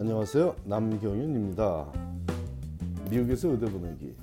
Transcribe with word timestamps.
안녕하세요. 0.00 0.56
남경윤입니다. 0.64 1.92
미국에서 3.10 3.48
의대 3.48 3.70
보내기. 3.70 4.16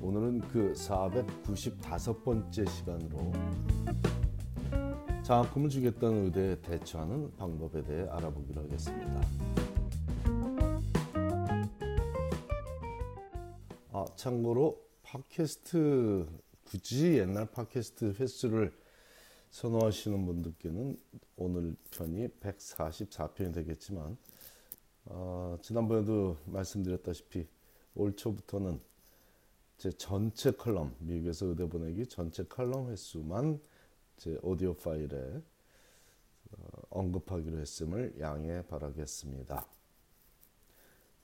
오늘은 0.00 0.42
그 0.42 0.72
495번째 0.74 2.70
시간으로 2.70 3.32
장학금을 5.24 5.70
주겠다는 5.70 6.26
의대에 6.26 6.60
대처하는 6.60 7.34
방법에 7.36 7.82
대해 7.82 8.06
알아보기로 8.10 8.62
하겠습니다. 8.62 9.20
아, 13.90 14.04
참고로 14.14 14.80
팟캐스트 15.02 16.28
굳이 16.62 17.18
옛날 17.18 17.46
팟캐스트 17.46 18.14
횟수를 18.20 18.72
선호하시는 19.50 20.24
분들께는 20.24 20.96
오늘 21.34 21.74
편이 21.90 22.28
144편이 22.38 23.52
되겠지만 23.52 24.16
어, 25.06 25.56
지난번에도 25.62 26.36
말씀드렸다시피 26.46 27.46
올 27.94 28.14
초부터는 28.14 28.80
제 29.78 29.90
전체 29.92 30.50
컬럼 30.50 30.94
미국에서 30.98 31.46
의대 31.46 31.68
보내기 31.68 32.06
전체 32.06 32.44
컬럼 32.44 32.90
횟수만 32.90 33.60
제 34.16 34.38
오디오 34.42 34.74
파일에 34.74 35.42
어, 36.52 36.82
언급하기로 36.90 37.58
했음을 37.58 38.16
양해 38.20 38.66
바라겠습니다. 38.66 39.66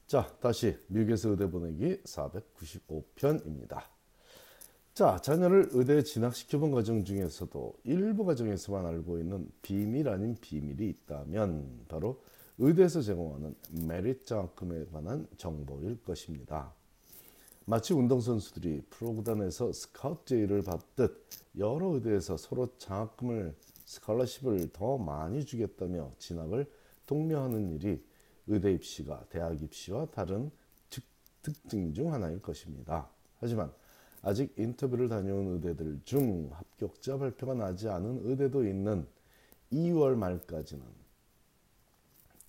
자, 0.06 0.36
다시 0.40 0.78
미국에서 0.88 1.30
의대 1.30 1.50
보내기 1.50 2.02
495편입니다. 2.02 3.82
자, 4.94 5.18
자녀를 5.22 5.70
의대에 5.72 6.02
진학시켜본 6.02 6.70
가정 6.72 7.02
중에서도 7.02 7.78
일부 7.84 8.26
가정에서만 8.26 8.84
알고 8.84 9.18
있는 9.18 9.50
비밀 9.62 10.08
아닌 10.08 10.36
비밀이 10.38 10.86
있다면 10.86 11.86
바로 11.88 12.22
의대에서 12.58 13.02
제공하는 13.02 13.54
메릿 13.86 14.26
장학금에 14.26 14.86
관한 14.92 15.26
정보일 15.36 16.02
것입니다. 16.02 16.72
마치 17.64 17.94
운동선수들이 17.94 18.82
프로구단에서 18.90 19.72
스카우트 19.72 20.26
제의를 20.26 20.62
받듯 20.62 21.26
여러 21.58 21.94
의대에서 21.94 22.36
서로 22.36 22.76
장학금을 22.78 23.54
스칼러십을 23.84 24.70
더 24.72 24.98
많이 24.98 25.44
주겠다며 25.44 26.10
진학을 26.18 26.70
독려하는 27.06 27.70
일이 27.70 28.04
의대 28.46 28.72
입시가 28.72 29.26
대학 29.30 29.62
입시와 29.62 30.06
다른 30.06 30.50
특징 31.42 31.92
중 31.92 32.12
하나일 32.12 32.40
것입니다. 32.40 33.08
하지만 33.38 33.72
아직 34.22 34.54
인터뷰를 34.56 35.08
다녀온 35.08 35.54
의대들 35.54 36.00
중 36.04 36.48
합격자 36.52 37.18
발표가 37.18 37.54
나지 37.54 37.88
않은 37.88 38.20
의대도 38.24 38.64
있는 38.66 39.06
2월 39.72 40.14
말까지는 40.14 41.01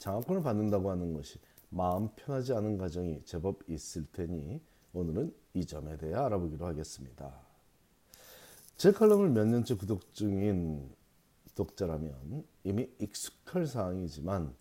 장학금을 0.03 0.41
받는다고 0.41 0.91
하는 0.91 1.13
것이 1.13 1.39
마음 1.69 2.09
편하지 2.17 2.51
않은 2.53 2.77
가정이 2.77 3.23
제법 3.23 3.61
있을 3.69 4.05
테니 4.11 4.59
오늘은 4.91 5.33
이 5.53 5.65
점에 5.65 5.95
대해 5.95 6.13
알아보기로 6.13 6.65
하겠습니다. 6.65 7.33
제 8.75 8.91
칼럼을 8.91 9.29
몇 9.29 9.45
년째 9.45 9.75
구독 9.75 10.13
중인 10.13 10.93
독자라면 11.55 12.43
이미 12.65 12.89
익숙할 12.99 13.65
사항이지만 13.65 14.53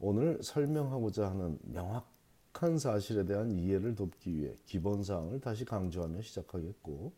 오늘 0.00 0.38
설명하고자 0.42 1.30
하는 1.30 1.58
명확 1.62 2.14
명확한 2.52 2.78
사실에 2.78 3.24
대한 3.24 3.50
이해를 3.50 3.94
돕기 3.94 4.36
위해 4.36 4.54
기본 4.64 5.02
사항을 5.02 5.40
다시 5.40 5.64
강조하며 5.64 6.22
시작하겠고 6.22 7.12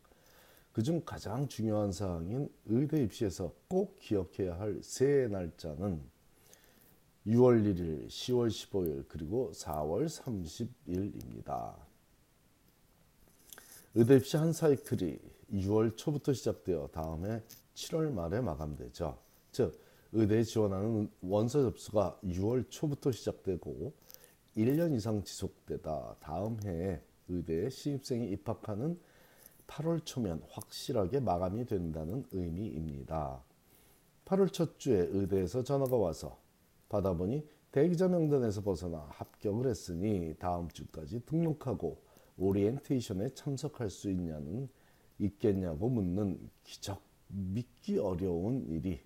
그중 0.73 1.03
가장 1.05 1.47
중요한 1.49 1.93
사항인 1.93 2.49
의대 2.67 3.03
입시에서 3.03 3.53
꼭 3.69 3.99
기억해야 3.99 4.59
할 4.59 4.81
세 4.83 5.29
날짜는 5.29 6.16
6월 7.27 7.65
1일, 7.65 8.07
10월 8.07 8.49
15일 8.49 9.05
그리고 9.09 9.51
4월 9.53 10.07
30일입니다. 10.07 11.75
의대 13.97 14.17
입시 14.17 14.37
한 14.37 14.53
사이클이 14.53 15.19
6월 15.55 15.97
초부터 15.97 16.33
시작되어 16.33 16.89
다음해 16.93 17.43
7월 17.75 18.13
말에 18.13 18.41
마감되죠. 18.41 19.19
즉 19.51 19.77
의대에 20.13 20.45
지원하는 20.45 21.11
원서 21.21 21.63
접수가 21.63 22.21
6월 22.23 22.71
초부터 22.71 23.11
시작되고 23.11 23.93
1년 24.57 24.95
이상 24.95 25.25
지속되다 25.25 26.17
다음 26.21 26.59
해에 26.65 27.03
의대에 27.29 27.71
신입생이 27.71 28.31
입학하는 28.31 29.01
8월 29.67 30.05
초면 30.05 30.43
확실하게 30.49 31.21
마감이 31.21 31.67
된다는 31.67 32.25
의미입니다. 32.31 33.43
8월 34.27 34.53
첫 34.53 34.79
주에 34.79 35.09
의대에서 35.11 35.65
전화가 35.65 35.97
와서 35.97 36.46
받아보니 36.89 37.47
대기자 37.73 38.09
명단에서 38.09 38.63
벗어나 38.63 39.07
합격을 39.11 39.69
했으니 39.69 40.35
다음 40.39 40.69
주까지 40.69 41.21
등록하고 41.27 42.01
오리엔테이션에 42.39 43.31
참석할 43.31 43.91
수 43.91 44.11
있냐는 44.11 44.69
있겠냐고 45.19 45.89
묻는 45.89 46.51
기적 46.65 47.03
믿기 47.29 47.99
어려운 47.99 48.67
일이 48.67 49.01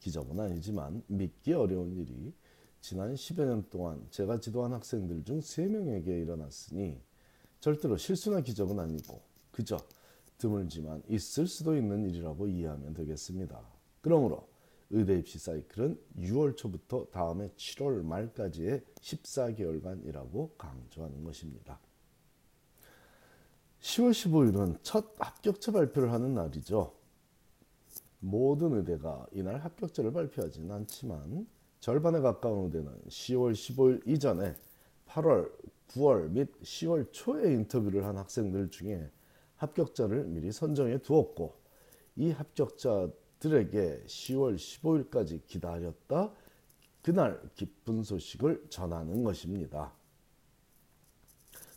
기적은 0.00 0.38
아니지만 0.38 1.02
믿기 1.06 1.52
어려운 1.52 1.96
일이 1.96 2.34
지난 2.80 3.14
10여 3.14 3.46
년 3.46 3.64
동안 3.70 4.04
제가 4.10 4.40
지도한 4.40 4.72
학생들 4.72 5.24
중 5.24 5.38
3명에게 5.38 6.08
일어났으니 6.08 7.00
절대로 7.60 7.96
실수나 7.96 8.40
기적은 8.40 8.80
아니고 8.80 9.22
그저 9.52 9.78
드물지만 10.38 11.04
있을 11.08 11.46
수도 11.46 11.76
있는 11.76 12.04
일이라고 12.04 12.48
이해하면 12.48 12.94
되겠습니다. 12.94 13.60
그러므로 14.00 14.51
의대 14.92 15.18
입시 15.18 15.38
사이클은 15.38 15.98
6월 16.18 16.56
초부터 16.56 17.06
다음해 17.06 17.48
7월 17.56 18.04
말까지의 18.04 18.82
14개월간이라고 19.00 20.56
강조하는 20.58 21.24
것입니다. 21.24 21.80
10월 23.80 24.10
15일은 24.10 24.78
첫 24.82 25.14
합격자 25.18 25.72
발표를 25.72 26.12
하는 26.12 26.34
날이죠. 26.34 26.94
모든 28.20 28.74
의대가 28.74 29.26
이날 29.32 29.58
합격자를 29.58 30.12
발표하지는 30.12 30.70
않지만 30.70 31.46
절반에 31.80 32.20
가까운 32.20 32.66
의대는 32.66 32.92
10월 33.08 33.52
15일 33.52 34.06
이전에 34.06 34.54
8월, 35.08 35.50
9월 35.88 36.28
및 36.28 36.52
10월 36.60 37.10
초에 37.12 37.52
인터뷰를 37.54 38.04
한 38.04 38.18
학생들 38.18 38.70
중에 38.70 39.10
합격자를 39.56 40.24
미리 40.24 40.52
선정해 40.52 40.98
두었고 40.98 41.54
이 42.16 42.30
합격자 42.30 43.08
들에게 43.42 44.00
10월 44.06 44.54
15일까지 44.54 45.44
기다렸다 45.48 46.30
그날 47.02 47.42
기쁜 47.56 48.04
소식을 48.04 48.66
전하는 48.70 49.24
것입니다. 49.24 49.92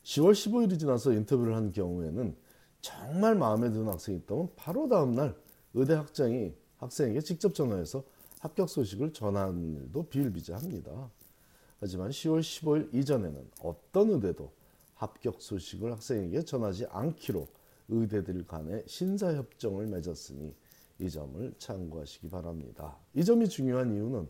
10월 0.04 0.34
15일이 0.34 0.80
지나서 0.80 1.14
인터뷰를 1.14 1.56
한 1.56 1.72
경우에는 1.72 2.36
정말 2.82 3.34
마음에 3.34 3.72
드는 3.72 3.88
학생이 3.88 4.20
있다면 4.20 4.50
바로 4.56 4.88
다음날 4.88 5.36
의대 5.74 5.96
학장이 5.96 6.54
학생에게 6.78 7.22
직접 7.22 7.56
전화해서 7.56 8.04
합격 8.42 8.70
소식을 8.70 9.12
전하는 9.12 9.74
일도 9.74 10.08
비일비재합니다. 10.10 11.10
하지만 11.80 12.12
10월 12.12 12.42
15일 12.42 12.94
이전에는 12.94 13.50
어떤 13.64 14.12
의대도 14.12 14.52
합격 14.94 15.42
소식을 15.42 15.94
학생에게 15.94 16.44
전하지 16.44 16.86
않기로 16.92 17.48
의대들 17.90 18.46
간의 18.46 18.84
신사협정을 18.86 19.88
맺었으니 19.88 20.54
이 21.00 21.10
점을 21.10 21.54
참고하시기 21.58 22.30
바랍니다. 22.30 22.98
이 23.14 23.24
점이 23.24 23.50
중요한 23.50 23.94
이유는 23.94 24.28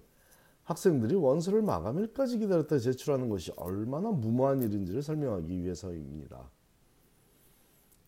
학생들이 0.63 1.15
원서를 1.15 1.61
마감일까지 1.61 2.39
기다렸다 2.39 2.79
제출하는 2.79 3.29
것이 3.29 3.51
얼마나 3.55 4.09
무모한 4.11 4.61
일인지를 4.63 5.03
설명하기 5.03 5.63
위해서입니다. 5.63 6.49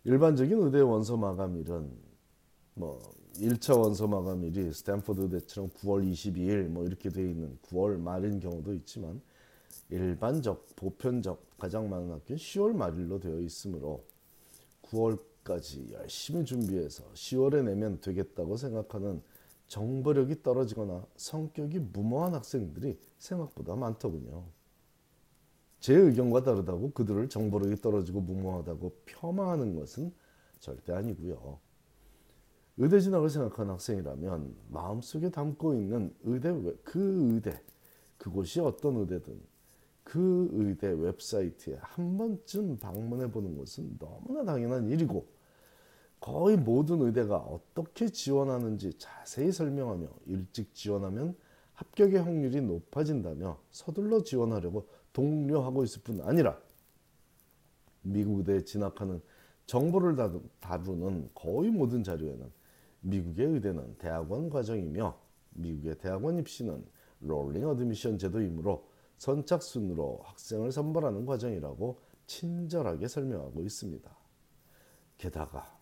일반적인 0.05 0.57
의대 0.63 0.79
원서 0.79 1.17
마감일은 1.17 1.91
뭐 2.73 2.99
1차 3.35 3.79
원서 3.79 4.07
마감일이 4.07 4.73
스탠퍼드 4.73 5.21
의대처럼 5.21 5.69
9월 5.69 6.09
22일 6.11 6.67
뭐 6.67 6.85
이렇게 6.85 7.09
돼 7.09 7.21
있는 7.21 7.57
9월 7.69 7.99
말인 7.99 8.39
경우도 8.39 8.73
있지만 8.75 9.21
일반적 9.89 10.75
보편적 10.75 11.57
가장 11.59 11.89
많은 11.89 12.11
학교는 12.11 12.37
10월 12.37 12.73
말일로 12.75 13.19
되어 13.19 13.39
있으므로 13.39 14.03
9월 14.83 15.19
까지 15.47 15.89
열심히 15.93 16.43
준비해서 16.43 17.05
10월에 17.13 17.63
내면 17.63 18.01
되겠다고 18.01 18.57
생각하는 18.57 19.21
정보력이 19.67 20.43
떨어지거나 20.43 21.05
성격이 21.15 21.79
무모한 21.79 22.33
학생들이 22.33 22.99
생각보다 23.17 23.77
많더군요. 23.77 24.43
제 25.79 25.95
의견과 25.95 26.43
다르다고 26.43 26.91
그들을 26.91 27.29
정보력이 27.29 27.77
떨어지고 27.77 28.19
무모하다고 28.19 28.93
폄하하는 29.05 29.75
것은 29.77 30.13
절대 30.59 30.91
아니고요. 30.91 31.59
의대 32.75 32.99
진학을 32.99 33.29
생각하는 33.29 33.71
학생이라면 33.71 34.53
마음속에 34.67 35.29
담고 35.29 35.75
있는 35.75 36.13
의대 36.23 36.51
그 36.83 37.33
의대 37.33 37.57
그곳이 38.17 38.59
어떤 38.59 38.97
의대든 38.97 39.39
그 40.03 40.49
의대 40.51 40.87
웹사이트에 40.89 41.77
한 41.79 42.17
번쯤 42.17 42.79
방문해 42.79 43.31
보는 43.31 43.57
것은 43.57 43.97
너무나 43.97 44.43
당연한 44.43 44.89
일이고 44.89 45.36
거의 46.19 46.57
모든 46.57 47.01
의대가 47.01 47.37
어떻게 47.37 48.09
지원하는지 48.09 48.97
자세히 48.97 49.51
설명하며 49.51 50.07
일찍 50.25 50.73
지원하면 50.73 51.35
합격의 51.73 52.21
확률이 52.21 52.61
높아진다며 52.61 53.59
서둘러 53.69 54.23
지원하려고 54.23 54.87
독려하고 55.13 55.83
있을 55.83 56.01
뿐 56.01 56.21
아니라 56.21 56.57
미국 58.01 58.39
의대에 58.39 58.63
진학하는 58.63 59.21
정보를 59.67 60.15
다루는 60.59 61.29
거의 61.35 61.69
모든 61.69 62.03
자료에는 62.03 62.51
미국의 63.01 63.45
의대는 63.45 63.97
대학원 63.97 64.49
과정이며 64.49 65.17
미국의 65.51 65.97
대학원 65.99 66.39
입시는 66.39 66.83
rolling 67.19 67.67
admission 67.67 68.17
제도이므로 68.17 68.87
선착순으로 69.17 70.21
학생을 70.23 70.71
선발하는 70.71 71.25
과정이라고 71.25 71.99
친절하게 72.27 73.07
설명하고 73.07 73.61
있습니다. 73.63 74.15
게다가 75.17 75.76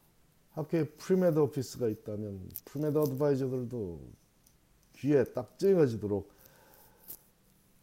학교에 0.56 0.86
pre-med 0.86 1.38
office가 1.38 1.90
있다면 1.90 2.50
pre-med 2.64 2.98
advisor들도 2.98 4.00
귀에 4.96 5.24
딱지가 5.26 5.86
지도록 5.86 6.32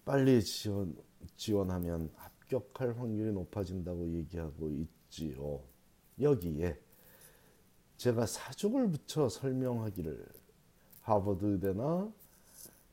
빨리 0.06 0.42
지원, 0.42 0.96
지원하면 1.36 2.10
합격할 2.16 2.98
확률이 2.98 3.32
높아진다고 3.32 4.08
얘기하고 4.14 4.70
있지요. 4.70 5.60
여기에 6.18 6.78
제가 7.98 8.24
사족을 8.26 8.90
붙여 8.90 9.28
설명하기를 9.28 10.26
하버드 11.02 11.44
의대나 11.44 12.10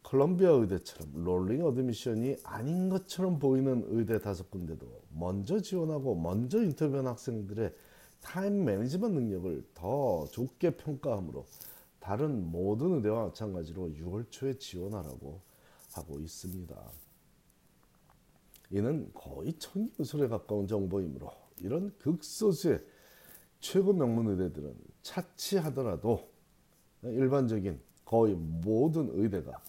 컬럼비아 0.04 0.50
의대처럼 0.50 1.24
rolling 1.24 1.66
admission이 1.66 2.38
아닌 2.44 2.90
것처럼 2.90 3.40
보이는 3.40 3.86
의대 3.88 4.20
다섯 4.20 4.52
군데도 4.52 4.86
먼저 5.10 5.60
지원하고 5.62 6.16
먼저 6.16 6.62
인터뷰한 6.62 7.08
학생들의 7.08 7.74
time 8.22 8.66
management 8.66 9.18
능력을 9.19 9.69
더 9.74 10.25
좋게 10.27 10.77
평가하므로 10.77 11.45
다른 12.00 12.51
모든 12.51 12.95
의대와 12.95 13.27
마찬가지로 13.27 13.89
6월 13.89 14.30
초에 14.30 14.57
지원하라고 14.57 15.42
하고 15.94 16.19
있습니다. 16.19 16.75
이는 18.71 19.10
거의 19.13 19.54
천기술에 19.54 20.27
가까운 20.27 20.68
정보이므로 20.68 21.31
이런 21.60 21.92
극소수의 21.98 22.80
최고 23.60 23.94
명문 23.94 24.27
의대들은 24.30 24.75
차치하더라도 25.01 26.30
일반적인 27.04 27.80
거의 28.06 28.36
모든 28.36 29.10
의대가 29.13 29.62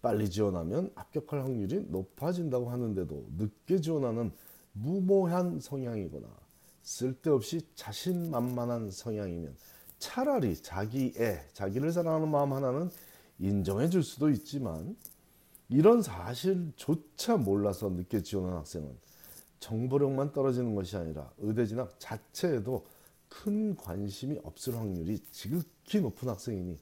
빨리 0.00 0.28
지원하면 0.28 0.90
합격할 0.94 1.42
확률이 1.42 1.86
높아진다고 1.88 2.70
하는데도 2.70 3.26
늦게 3.38 3.80
지원하는 3.80 4.32
무모한 4.72 5.60
성향이거나 5.60 6.43
쓸데없이 6.84 7.62
자신만만한 7.74 8.90
성향이면 8.90 9.56
차라리 9.98 10.54
자기애, 10.54 11.48
자기를 11.54 11.90
사랑하는 11.90 12.28
마음 12.28 12.52
하나는 12.52 12.90
인정해 13.38 13.88
줄 13.88 14.02
수도 14.02 14.30
있지만 14.30 14.96
이런 15.68 16.02
사실조차 16.02 17.38
몰라서 17.38 17.88
늦게 17.88 18.22
지원한 18.22 18.58
학생은 18.58 18.96
정보력만 19.60 20.32
떨어지는 20.32 20.74
것이 20.74 20.96
아니라 20.96 21.32
의대 21.38 21.64
진학 21.64 21.98
자체에도 21.98 22.84
큰 23.30 23.74
관심이 23.76 24.38
없을 24.44 24.76
확률이 24.76 25.18
지극히 25.30 26.00
높은 26.00 26.28
학생이니 26.28 26.78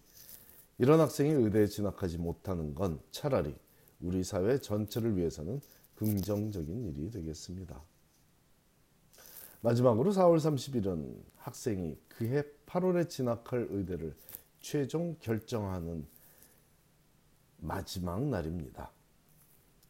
이런 0.79 0.99
학생이 0.99 1.31
의대에 1.31 1.69
진학하지 1.69 2.19
못하는 2.19 2.75
건 2.75 2.99
차라리 3.13 3.55
우리 4.01 4.25
사회 4.25 4.59
전체를 4.59 5.17
위해서는 5.17 5.61
긍정적인 5.95 6.89
일이 6.89 7.11
되겠습니다. 7.11 7.92
마지막으로 9.63 10.11
4월 10.11 10.39
30일은 10.39 11.23
학생이 11.37 11.97
그해 12.09 12.43
8월에 12.67 13.09
진학할 13.09 13.69
의대를 13.71 14.15
최종 14.61 15.17
결정하는 15.21 16.05
마지막 17.59 18.25
날입니다. 18.25 18.91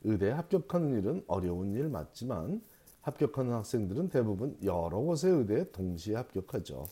의대에 0.02 0.30
합격하는 0.32 0.98
일은 0.98 1.24
어려운 1.26 1.72
일 1.72 1.88
맞지만 1.88 2.60
합격하는 3.00 3.52
학생들은 3.52 4.10
대부분 4.10 4.58
여러 4.62 4.98
곳의 4.98 5.32
의대에 5.38 5.70
동시에 5.72 6.16
합격하죠. 6.16 6.84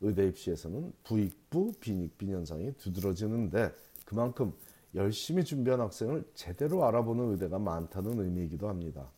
의대 0.00 0.26
입시에서는 0.26 0.94
부익부, 1.04 1.74
빈익빈 1.80 2.30
현상이 2.30 2.72
두드러지는데 2.78 3.74
그만큼 4.06 4.54
열심히 4.94 5.44
준비한 5.44 5.80
학생을 5.80 6.24
제대로 6.34 6.86
알아보는 6.86 7.32
의대가 7.32 7.58
많다는 7.58 8.20
의미이기도 8.20 8.68
합니다. 8.68 9.10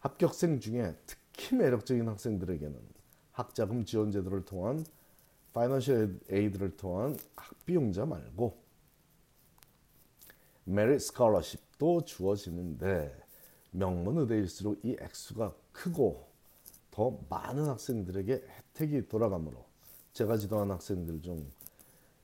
합격생 0.00 0.60
중에 0.60 0.96
특히 1.06 1.56
매력적인 1.56 2.08
학생들에게는 2.08 2.78
학자금 3.32 3.84
지원 3.84 4.10
제도를 4.10 4.44
통한 4.44 4.84
financial 5.52 6.20
aid를 6.28 6.76
통한 6.76 7.16
학비융자 7.36 8.06
말고 8.06 8.56
메리 10.64 10.98
스칼러십도 10.98 12.04
주어지는데 12.04 13.24
명문 13.70 14.18
의대일수록 14.18 14.84
이 14.84 14.96
액수가 15.00 15.54
크고 15.72 16.28
더 16.90 17.18
많은 17.28 17.66
학생들에게 17.66 18.32
혜택이 18.32 19.08
돌아가므로 19.08 19.64
제가 20.12 20.36
지도한 20.36 20.70
학생들 20.70 21.20
중 21.22 21.50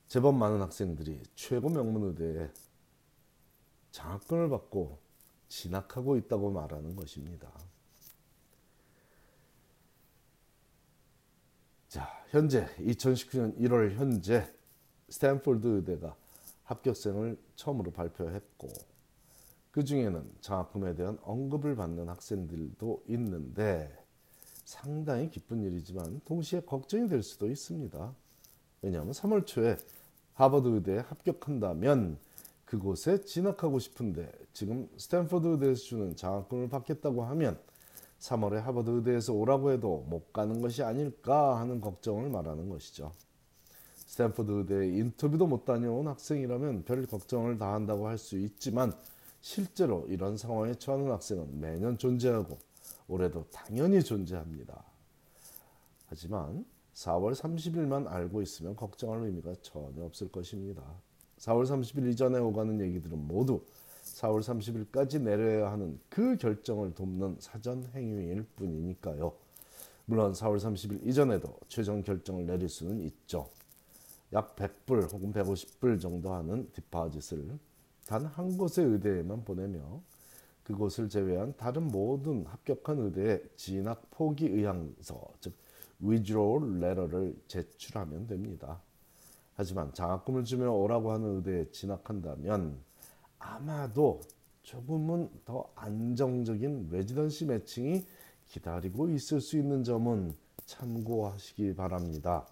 제법 0.07 0.35
많은 0.37 0.61
학생들이 0.61 1.23
최고 1.35 1.69
명문 1.69 2.05
의대에 2.05 2.51
장학금을 3.91 4.49
받고 4.49 4.99
진학하고 5.49 6.17
있다고 6.17 6.51
말하는 6.51 6.95
것입니다. 6.95 7.53
자, 11.89 12.20
현재 12.31 12.65
2019년 12.79 13.59
1월 13.59 13.97
현재 13.97 14.49
스탠포드 15.09 15.67
의대가 15.67 16.15
합격생을 16.63 17.37
처음으로 17.57 17.91
발표했고 17.91 18.69
그 19.73 19.85
중에는 19.85 20.31
장학금에 20.41 20.95
대한 20.95 21.19
언급을 21.23 21.75
받는 21.75 22.09
학생들도 22.09 23.03
있는데 23.09 23.93
상당히 24.65 25.29
기쁜 25.29 25.65
일이지만 25.65 26.21
동시에 26.25 26.61
걱정이 26.61 27.09
될 27.09 27.25
수도 27.25 27.51
있습니다. 27.51 28.15
왜냐하면 28.83 29.13
3월 29.13 29.45
초에 29.45 29.77
하버드 30.35 30.69
의대에 30.69 30.99
합격한다면 30.99 32.17
그곳에 32.65 33.25
진학하고 33.25 33.81
싶은데 33.81 34.31
지금 34.53 34.89
스탠퍼드 34.97 35.49
의대에서 35.49 35.83
주는 35.83 36.15
장학금을 36.15 36.69
받겠다고 36.69 37.25
하면 37.25 37.59
3월에 38.21 38.57
하버드 38.61 38.91
의대에서 38.91 39.33
오라고 39.33 39.73
해도 39.73 40.05
못 40.09 40.33
가는 40.33 40.61
것이 40.61 40.83
아닐까 40.83 41.59
하는 41.59 41.81
걱정을 41.81 42.29
말하는 42.29 42.69
것이죠. 42.69 43.13
스탠퍼드 43.97 44.51
의대 44.51 44.89
인터뷰도 44.99 45.47
못 45.47 45.65
다녀온 45.65 46.07
학생이라면 46.07 46.85
별 46.85 47.07
걱정을 47.07 47.59
다 47.59 47.73
한다고 47.75 48.07
할 48.09 48.19
수 48.19 48.37
있지만 48.39 48.93
실제로 49.41 50.07
이런 50.09 50.37
상황에 50.37 50.75
처하는 50.75 51.11
학생은 51.11 51.61
매년 51.61 51.97
존재하고 51.97 52.59
올해도 53.09 53.47
당연히 53.51 54.03
존재합니다. 54.03 54.85
하지만 56.07 56.67
4월 56.95 57.35
30일만 57.35 58.07
알고 58.07 58.43
있으면 58.43 58.77
걱정할 58.77 59.25
의미가 59.25 59.55
전혀 59.63 60.05
없을 60.05 60.29
것입니다. 60.31 60.83
4월 61.39 61.65
30일 61.65 62.11
이전에 62.13 62.39
오가는 62.39 62.79
얘기들은 62.81 63.27
모두 63.27 63.65
4월 64.17 64.41
30일까지 64.41 65.21
내려야 65.21 65.73
하는 65.73 65.99
그 66.09 66.37
결정을 66.37 66.95
돕는 66.95 67.37
사전 67.41 67.89
행위일 67.95 68.45
뿐이니까요. 68.57 69.33
물론 70.05 70.33
4월 70.33 70.57
30일 70.59 71.07
이전에도 71.07 71.57
최종 71.69 72.03
결정을 72.03 72.47
내릴 72.47 72.69
수는 72.69 73.01
있죠. 73.03 73.49
약 74.33 74.57
100불 74.57 75.13
혹은 75.13 75.33
150불 75.33 76.01
정도 76.01 76.33
하는 76.33 76.71
디파짓을 76.73 77.59
단 78.07 78.27
한 78.27 78.57
곳의 78.59 78.87
의대에만 78.87 79.45
보내며 79.45 80.03
그곳을 80.65 81.09
제외한 81.09 81.55
다른 81.57 81.89
모든 81.89 82.45
합격한 82.47 82.99
의대에 82.99 83.41
진학 83.57 84.11
포기 84.11 84.47
의향서 84.47 85.33
즉 85.41 85.55
withdrawal 86.03 86.83
letter를 86.83 87.37
제출하면 87.47 88.27
됩니다. 88.27 88.81
하지만 89.55 89.93
장학금을 89.93 90.45
주며 90.45 90.73
오라고 90.73 91.13
하는 91.13 91.37
의대에 91.37 91.71
진학한다면 91.71 92.79
아마도 93.41 94.21
조금은 94.63 95.29
더 95.45 95.69
안정적인 95.75 96.91
레지던시 96.93 97.47
매칭이 97.47 98.07
기다리고 98.47 99.09
있을 99.11 99.41
수 99.41 99.57
있는 99.59 99.83
점은 99.83 100.37
참고하시기 100.67 101.75
바랍니다. 101.75 102.47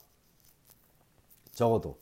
적어도 1.53 1.99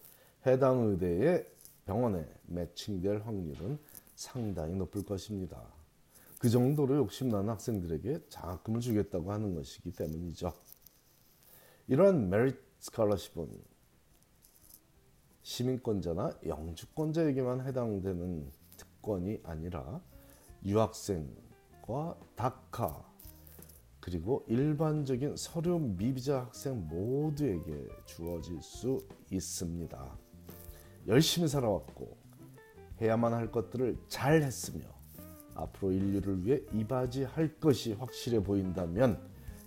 해당 0.46 0.88
의대의 0.88 1.46
병원에 1.84 2.26
매칭될 2.46 3.22
확률은 3.22 3.78
상당히 4.14 4.74
높을 4.76 5.04
것입니다. 5.04 5.62
그 6.38 6.48
정도로 6.48 6.96
욕심나는 6.96 7.48
학생들에게 7.50 8.28
장학금을 8.28 8.80
주겠다고 8.80 9.32
하는 9.32 9.54
것이기 9.54 9.92
때문이죠. 9.92 10.52
이러한 11.88 12.28
메리트 12.28 12.58
스칼러십은 12.80 13.48
시민권자나 15.42 16.38
영주권자에게만 16.46 17.66
해당되는 17.66 18.50
특권이 19.06 19.38
아니라 19.44 20.00
유학생과 20.64 22.18
다카 22.34 23.06
그리고 24.00 24.44
일반적인 24.48 25.36
서류 25.36 25.78
미비자 25.78 26.40
학생 26.40 26.86
모두에게 26.88 27.88
주어질 28.04 28.60
수 28.60 28.98
있습니다. 29.30 30.18
열심히 31.06 31.48
살아왔고 31.48 32.16
해야만 33.00 33.32
할 33.32 33.50
것들을 33.50 33.96
잘 34.08 34.42
했으며 34.42 34.84
앞으로 35.54 35.92
인류를 35.92 36.44
위해 36.44 36.60
이바지할 36.72 37.58
것이 37.60 37.92
확실해 37.94 38.42
보인다면 38.42 39.20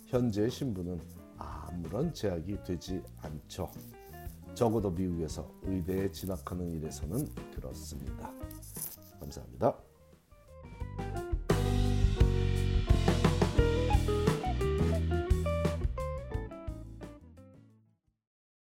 현재 0.08 0.50
신분은 0.50 1.00
아무런 1.38 2.14
제약이 2.14 2.64
되지 2.64 3.02
않죠. 3.22 3.72
적어도 4.54 4.92
미국에서 4.92 5.50
의대에 5.64 6.12
진학하는 6.12 6.72
일에서는 6.72 7.26
그렇습니다. 7.56 8.32
감사합니다. 9.30 9.89